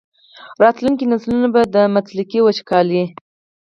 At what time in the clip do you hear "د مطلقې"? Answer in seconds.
1.75-2.39